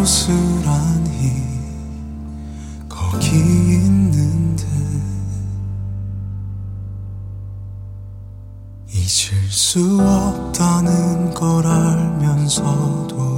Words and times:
고스란히 0.00 1.42
거기 2.88 3.36
있는데 3.36 4.64
잊을 8.88 9.50
수 9.50 10.00
없다는 10.00 11.34
걸 11.34 11.66
알면서도 11.66 13.29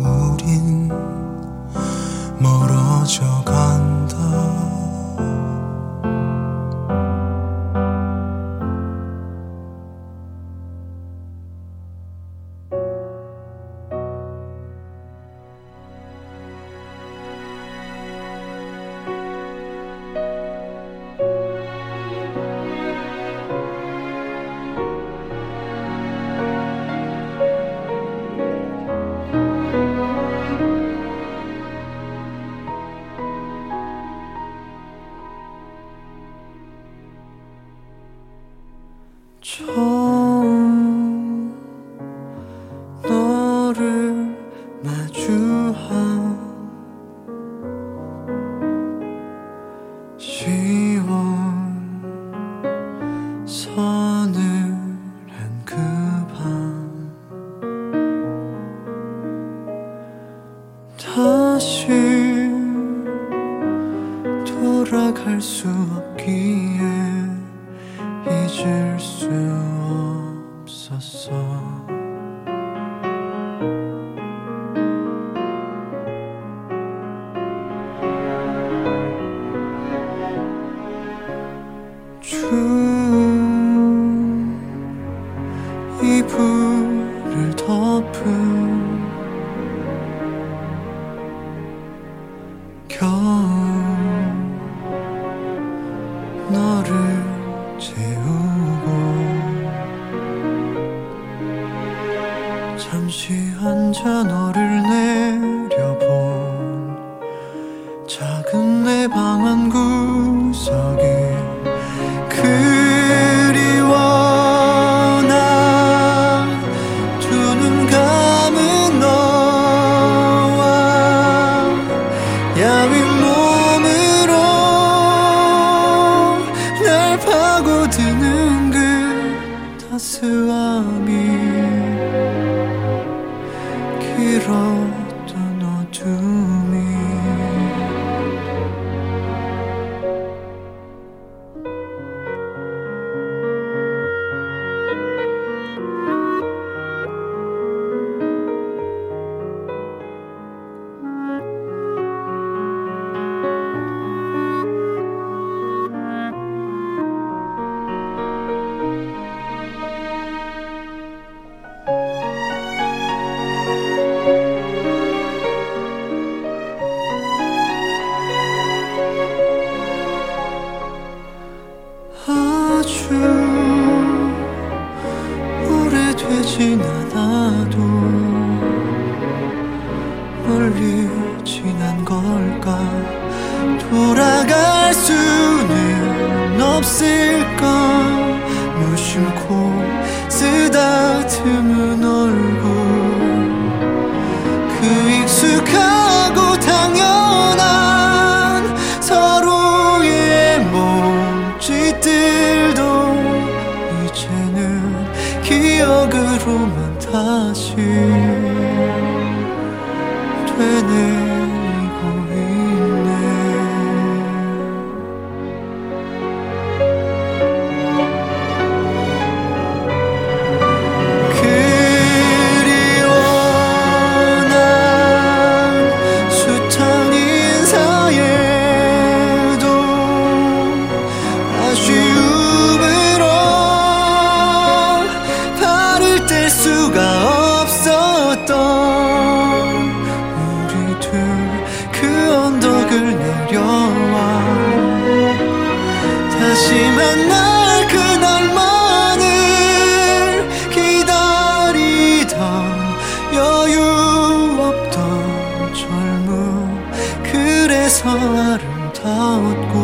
더 258.02 258.10
아름다웠고 258.10 259.74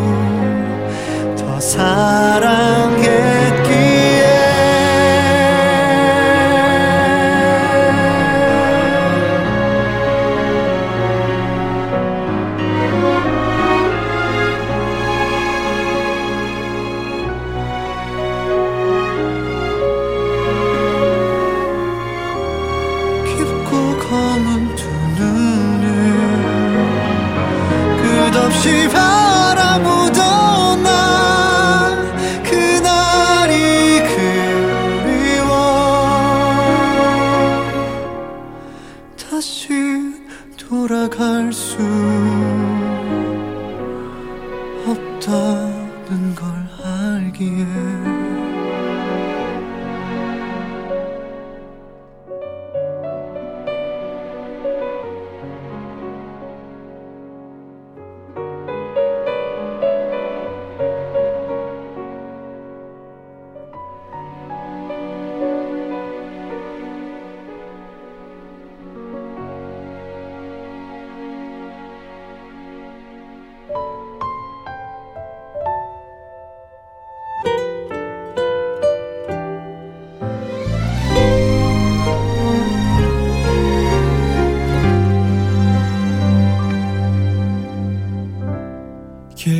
더 1.37 1.59
사랑 1.61 2.38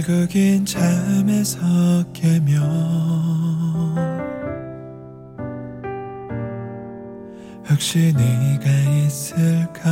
길국인 0.10 0.66
잠에서 0.66 1.60
깨며 2.14 2.60
혹시 7.70 8.12
네가 8.18 8.72
있을까 9.06 9.92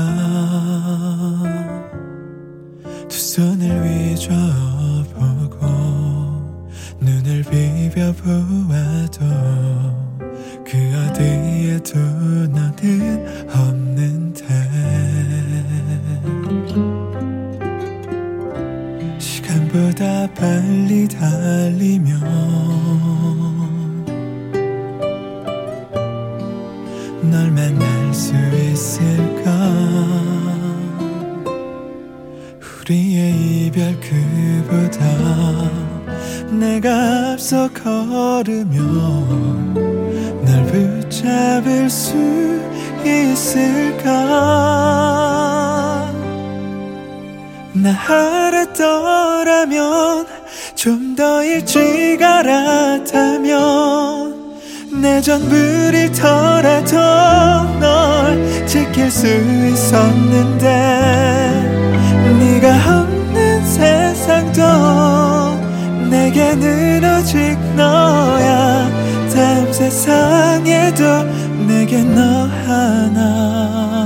내게 71.68 72.04
너 72.04 72.22
하나 72.66 73.97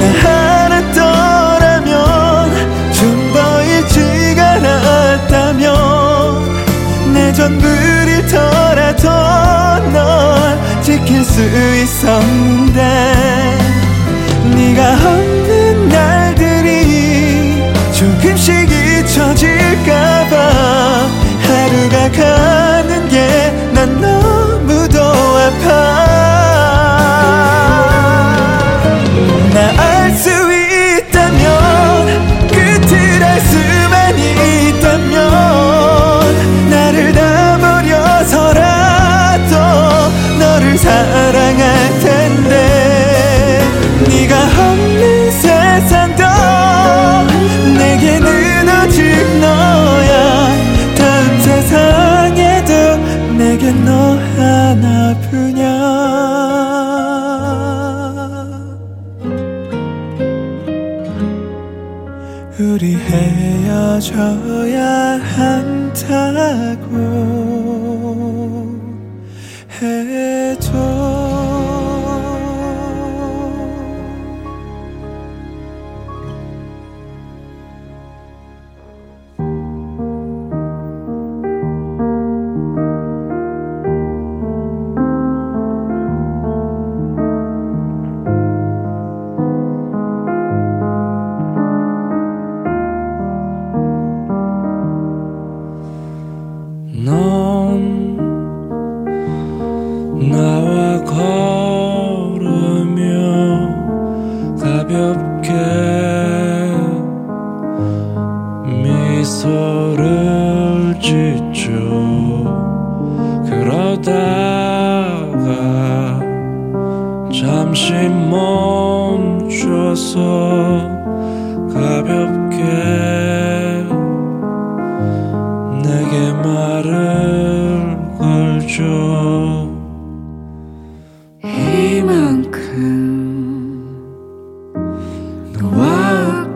나 0.00 0.02
알았더라면 0.64 1.92
좀 2.92 3.32
더 3.32 3.62
일찍 3.62 4.00
알았다면 4.36 5.64
내 7.14 7.32
전부를 7.32 8.08
잃더라도 8.08 9.08
널 9.92 10.58
지킬 10.82 11.24
수 11.24 11.40
있었는데 11.42 12.80
네가 14.56 14.94
없는 14.94 15.88
날들이 15.88 17.62
조금씩 17.92 18.59
잊혀질까봐 19.30 20.36
하루가 21.46 22.10
가는 22.10 23.08
게 23.08 23.70
난 23.72 24.00
너무도 24.00 25.00
아파. 25.00 25.66
나 29.54 29.56
알 29.78 30.12
수 30.16 30.30
있다면 30.30 31.46
끝을 32.48 33.22
알 33.22 33.40
수만 33.40 34.18
있다면 34.18 35.16
나를 36.70 37.12
다 37.12 37.58
버려서라도 37.58 39.54
너를 40.38 40.76
사랑 40.78 41.39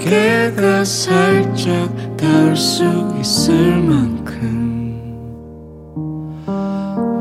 어깨가 0.04 0.84
살짝 0.84 2.16
닿을 2.18 2.54
수 2.54 2.84
있을 3.18 3.78
만큼 3.78 5.00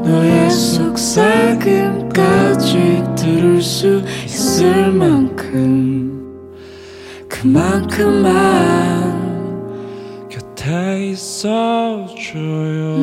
너의 0.04 0.50
속삭임까지 0.52 1.64
들을 3.16 3.62
수 3.62 4.04
있을 4.26 4.92
만큼 4.92 6.52
그만큼만 7.30 8.34
곁에 10.30 11.12
있어줘요 11.12 12.98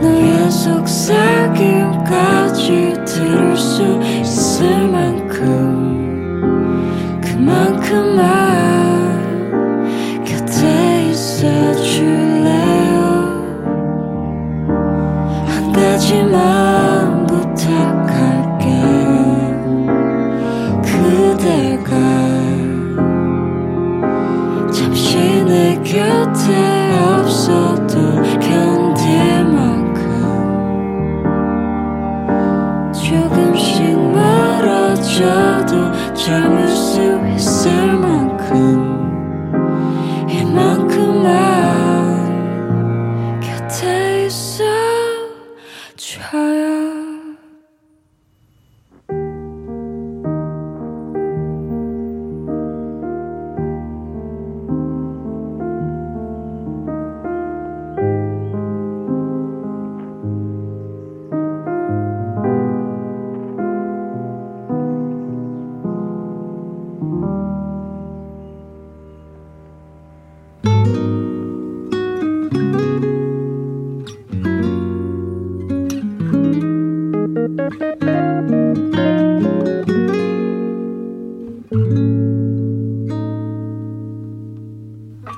너의 0.00 0.50
속삭임까지 0.50 1.74
들을 3.04 3.54
수 3.54 4.00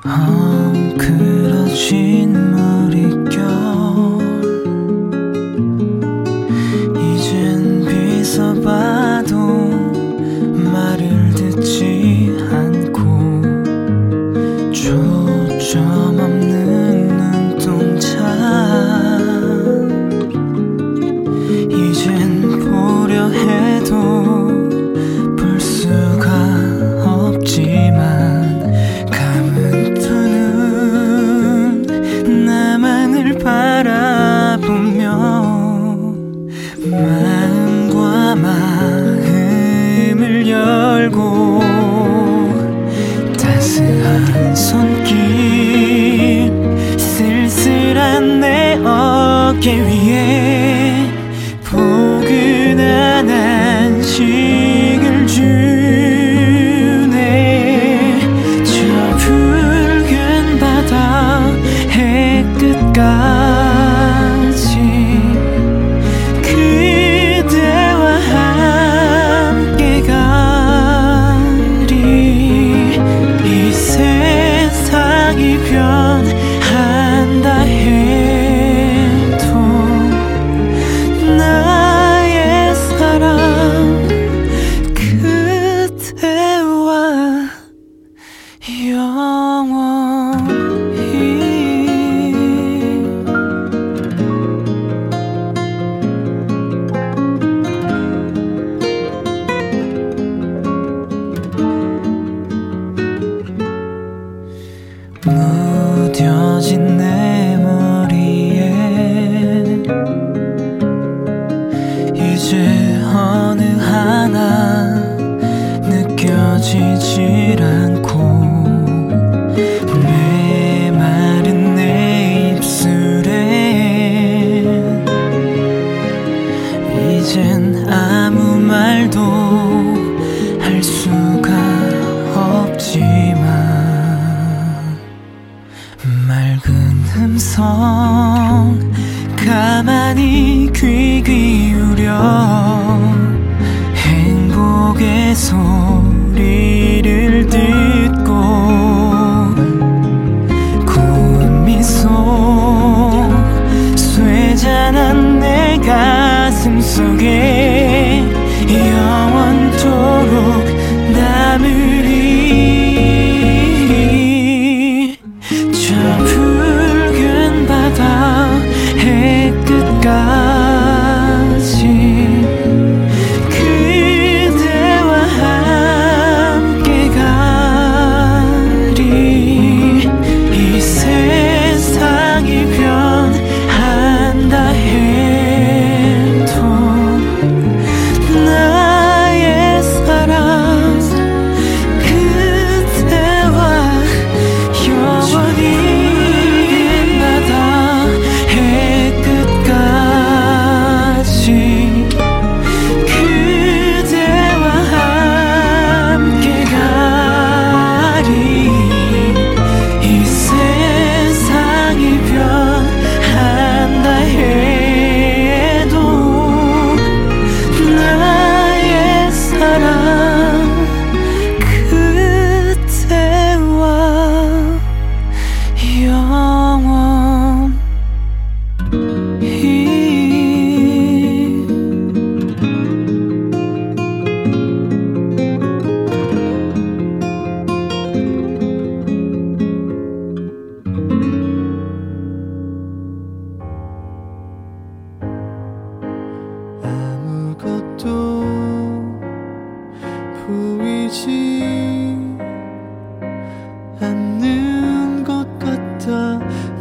아, 0.03 0.73
그러진 0.97 2.33
머릿결 2.51 3.76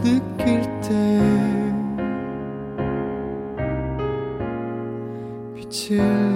느낄 0.06 0.62
때 0.82 1.20
빛을 5.56 6.35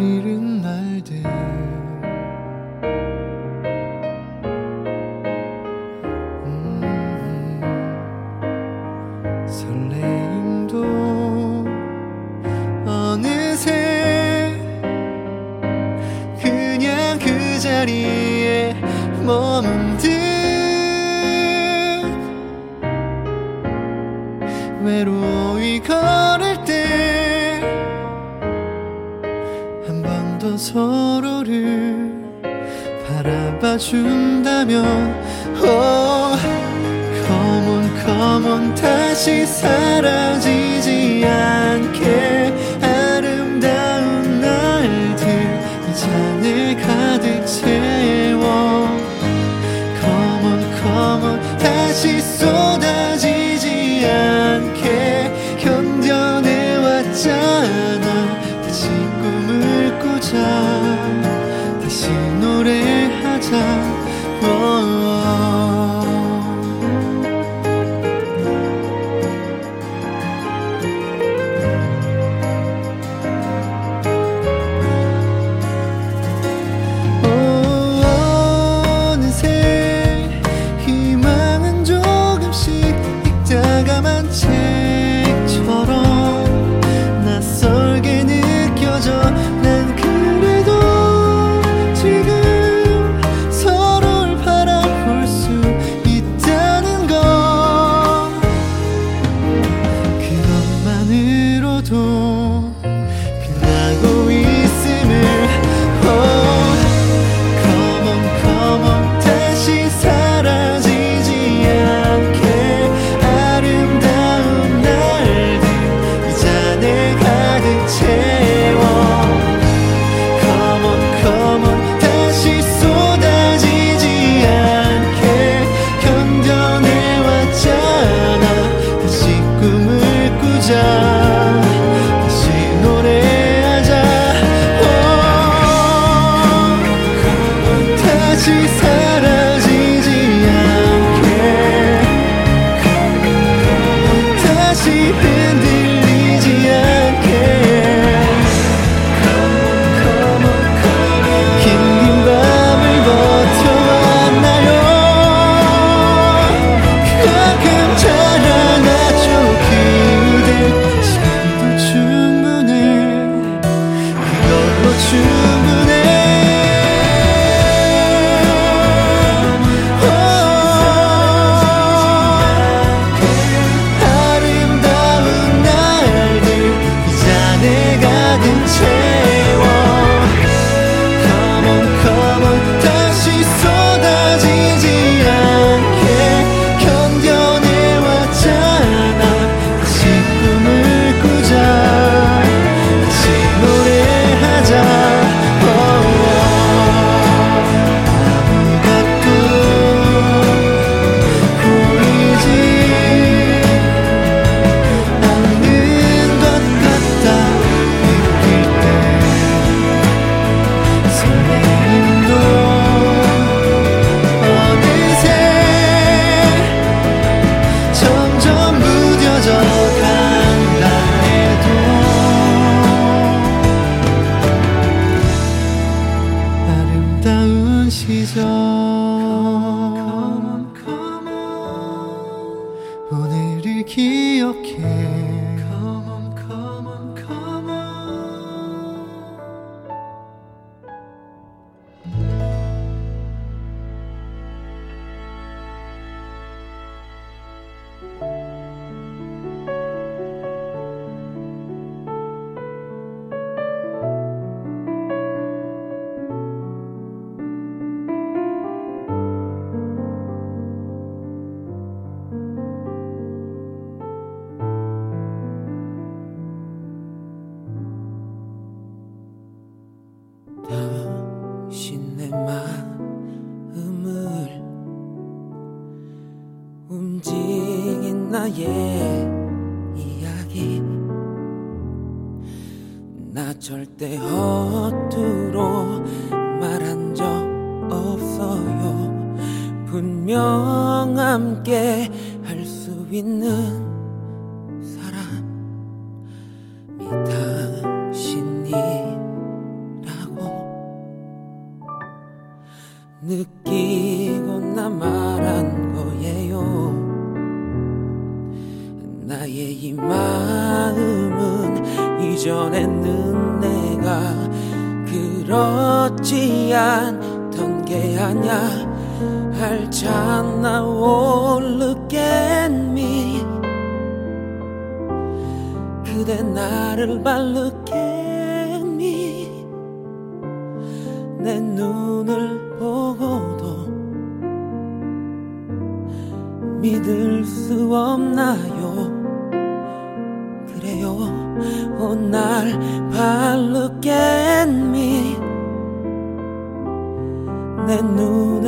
clementine 84.00 84.59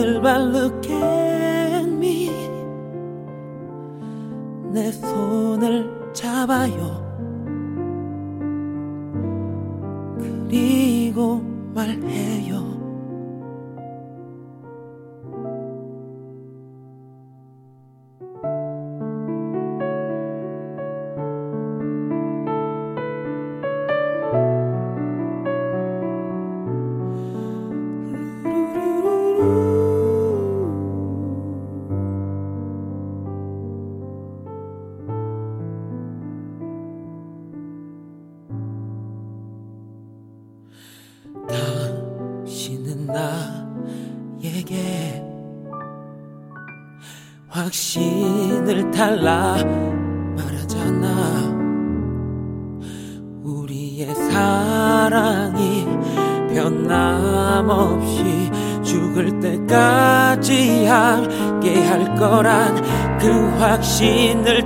By 0.03 0.37
look 0.37 0.91
at 0.91 1.87
me 1.87 2.29
내 4.73 4.91
손을 4.91 6.13
잡아요. 6.13 7.01
그리고 10.19 11.41
말해요. 11.73 12.72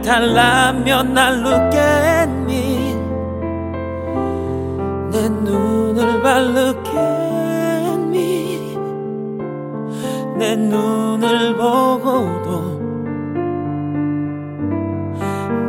달라면 0.07 1.15
날 1.15 1.45
웃겠니? 1.45 2.95
내 5.11 5.29
눈을 5.29 6.23
바르겠니? 6.23 6.87
내 10.39 10.55
눈을 10.55 11.57
보고도 11.57 12.79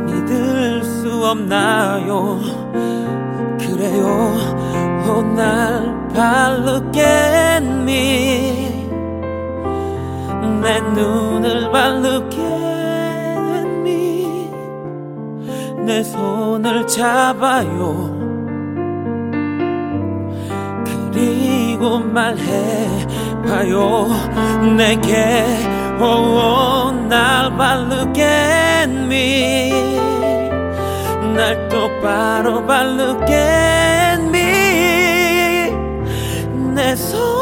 믿을 0.06 0.84
수 0.84 1.26
없나요? 1.26 2.39
그래요. 3.60 4.06
어, 4.06 5.17
오날 5.17 6.08
바르겠니? 6.13 7.58
내 10.62 10.80
눈을 10.93 11.71
바르겠니? 11.71 12.57
내 15.88 16.04
손을 16.04 16.86
잡아요. 16.86 18.13
그리고 20.86 22.00
말해봐요. 22.00 23.78
내게 24.76 25.45
oh, 26.02 26.04
oh, 26.04 26.91
날 27.08 27.56
바르게 27.56 28.86
미날 29.08 29.69
똑바로 31.69 32.65
바르게 32.65 34.17
미내 36.60 36.97
손. 36.97 37.37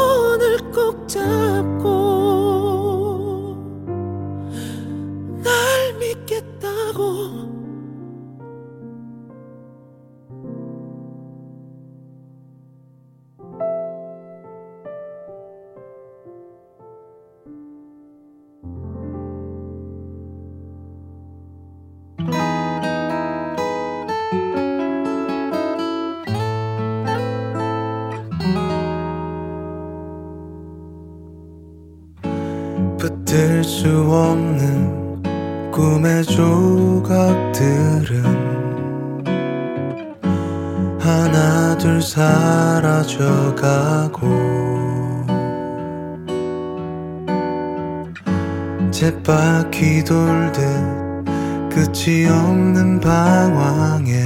끝이 52.06 52.26
없는 52.28 53.00
방황에 53.00 54.22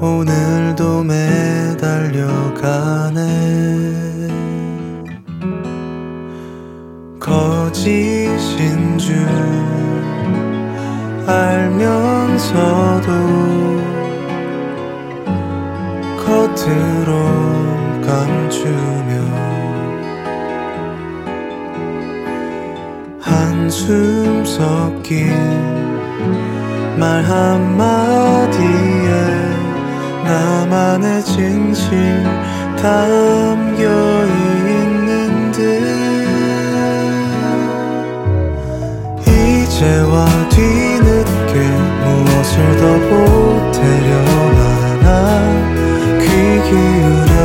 오늘도 0.00 1.04
매달려가네. 1.04 2.26
거짓인 7.20 8.98
줄 8.98 9.24
알면서도 11.28 13.06
겉으로 16.26 17.14
감추 18.04 18.95
한숨 23.36 24.44
섞인 24.46 25.30
말 26.98 27.22
한마디에 27.22 28.56
나만의 30.24 31.22
진실 31.22 32.24
담겨 32.80 33.84
있는 34.24 35.52
듯. 35.52 35.60
이제와 39.28 40.24
뒤늦게 40.48 41.52
무엇을 42.04 42.54
더 42.78 42.84
보태려 43.10 44.08
나나귀 45.04 46.24
그 46.24 46.26
기울여 46.70 47.36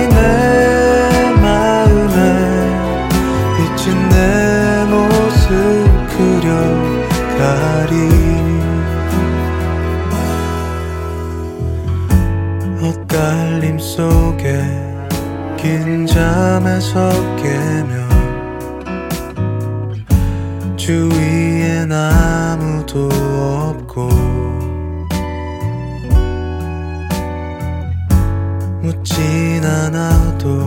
묻진 28.82 29.62
않아도 29.64 30.66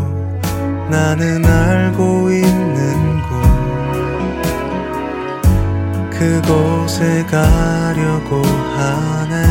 나는 0.89 1.43
알고 1.43 2.29
있는 2.31 3.21
곳 3.23 3.33
그곳에 6.11 7.25
가려고 7.25 8.41
하네. 8.77 9.43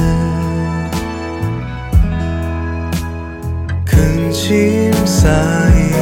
근심 3.84 4.92
쌓인 5.04 5.92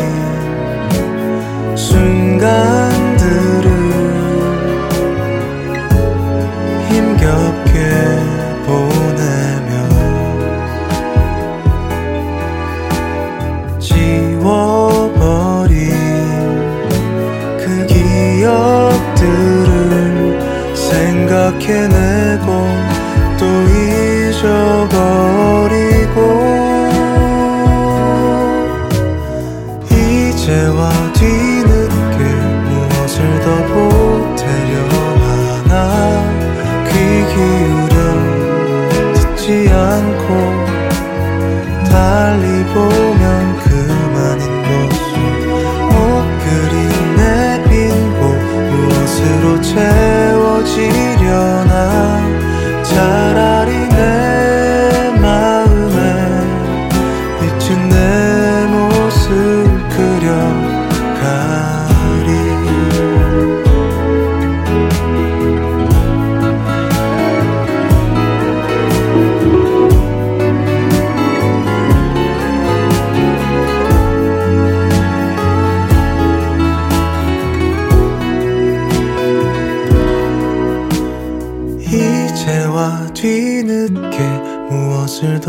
순간 1.77 3.10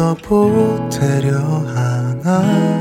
더 0.01 0.15
보태려 0.15 1.37
하나? 1.37 2.80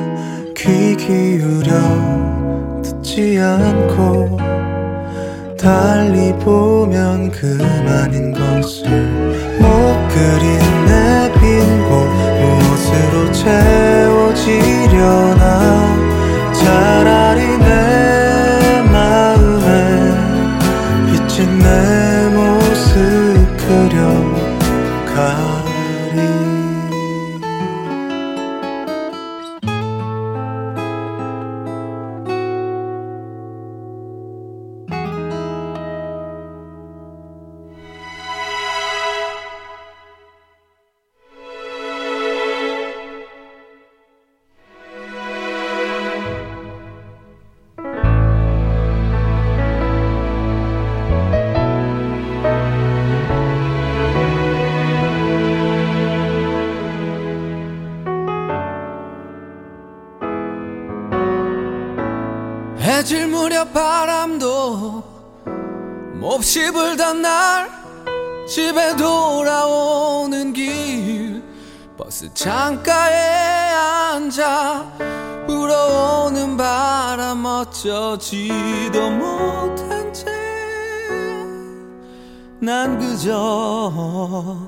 버스 72.02 72.32
창가에 72.32 73.74
앉아 74.14 74.92
불어오는 75.46 76.56
바람 76.56 77.44
어쩌지도 77.44 79.10
못한 79.10 80.12
채 80.14 80.24
난 82.62 82.98
그저 82.98 84.58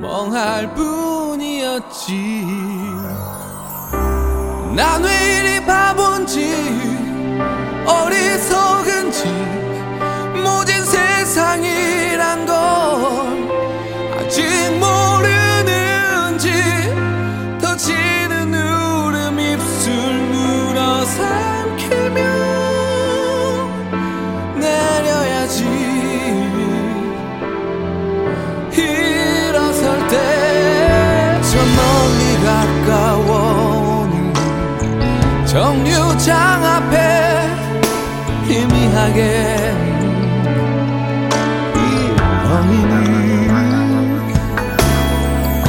멍할 0.00 0.72
뿐이었지. 0.74 2.46
난 4.74 5.02
왜 5.04 5.10
이리 5.38 5.66
바본지 5.66 6.50
어리석은지. 7.86 9.71
삼키며 21.22 22.20
내려야지. 24.56 25.58
일어설 28.76 29.84
때저 30.08 31.52
멀리 31.78 32.20
가까워오는 32.86 34.14
정류장 35.46 36.30
앞에 36.64 36.94
희미하게 38.46 39.72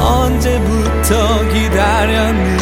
언제부터 0.00 1.48
기다렸니? 1.48 2.53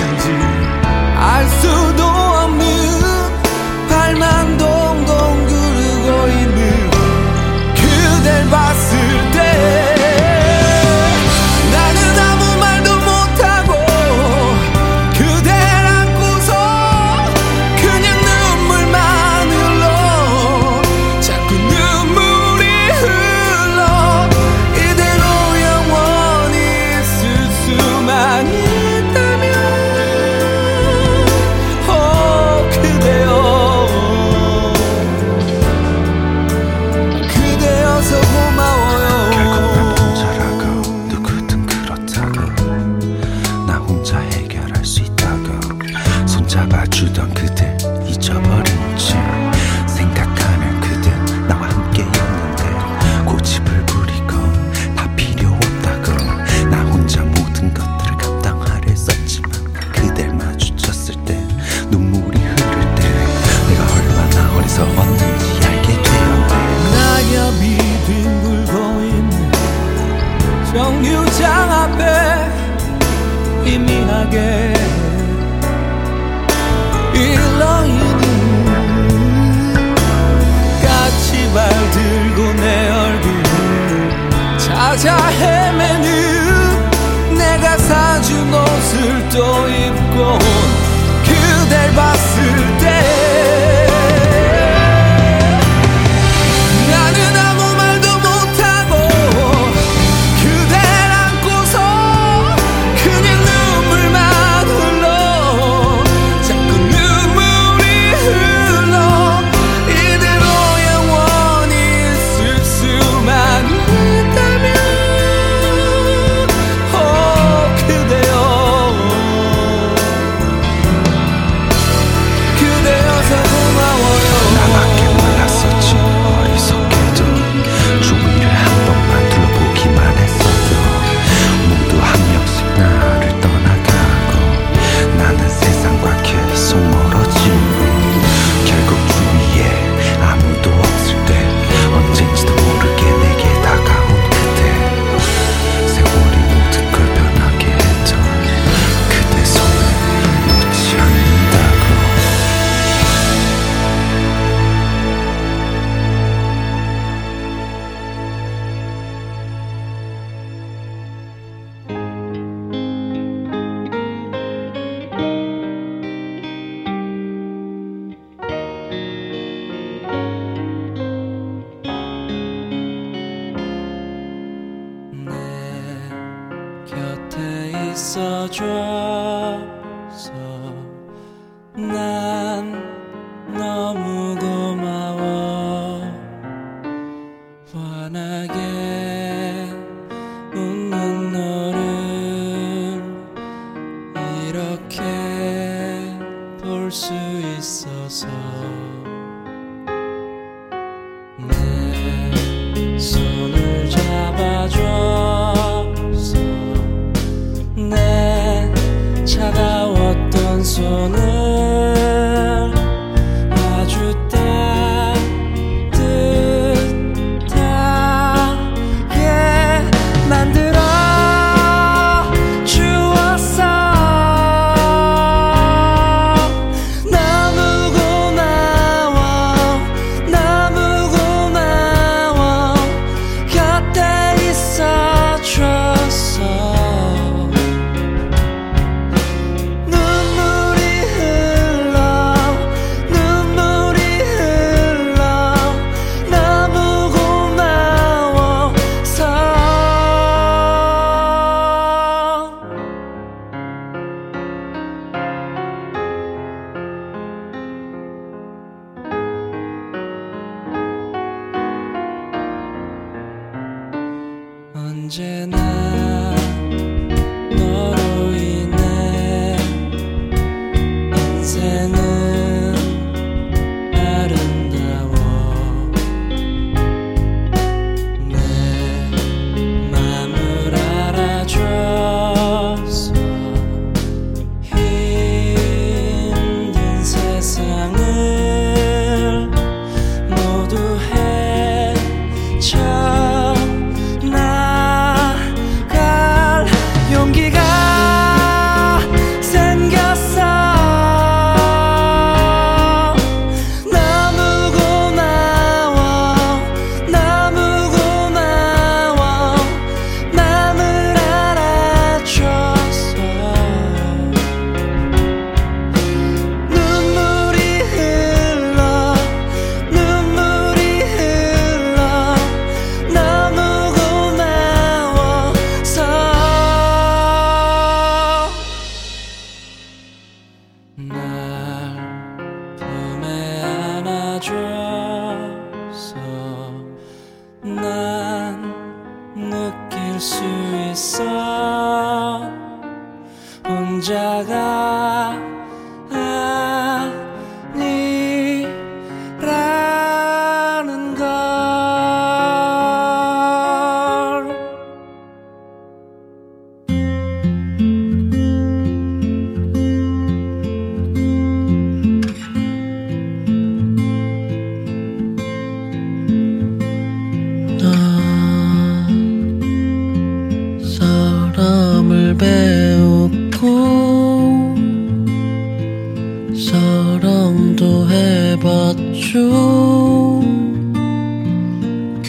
each 292.63 292.92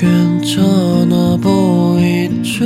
괜찮아 0.03 1.37
보이죠 1.37 2.63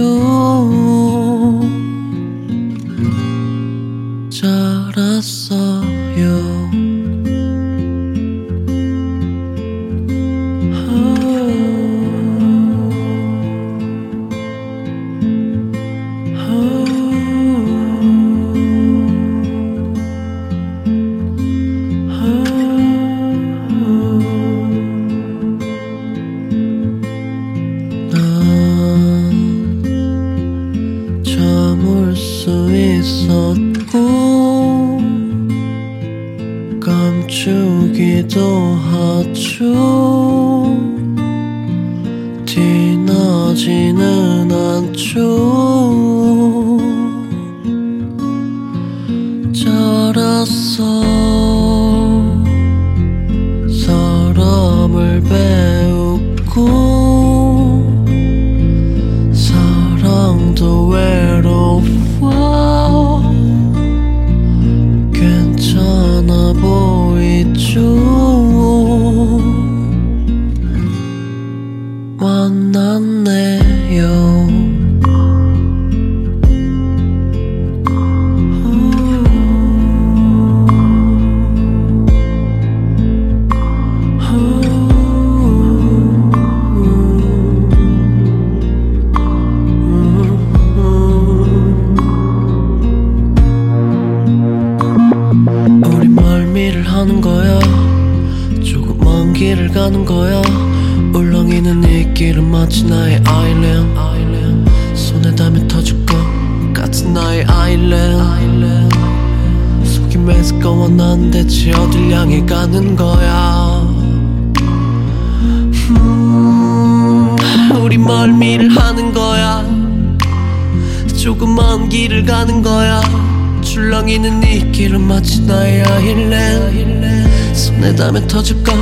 물렁이는 123.97 124.43
이 124.43 124.71
길은 124.71 125.01
마치 125.01 125.41
나의 125.41 125.81
아일랜 125.83 127.55
손에 127.55 127.95
담에 127.95 128.27
터질 128.27 128.61
것 128.63 128.73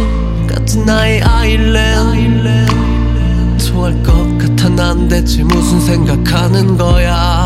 같은 0.45 0.85
나의 0.85 1.21
아일랜 1.21 2.67
토할 3.57 4.03
것 4.03 4.37
같아 4.37 4.67
난대체 4.69 5.43
무슨 5.43 5.79
생각하는 5.79 6.77
거야? 6.77 7.44